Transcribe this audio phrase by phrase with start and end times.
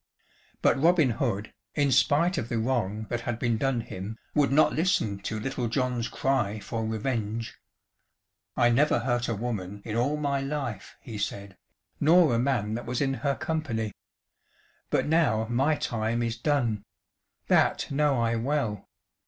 [0.63, 4.73] But Robin Hood, in spite of the wrong that had been done him, would not
[4.73, 7.55] listen to Little John's cry for revenge.
[8.57, 11.55] "I never hurt a woman in all my life," he said,
[11.99, 13.93] "nor a man that was in her company.
[14.89, 16.81] But now my time is done.
[17.45, 18.89] That know I well.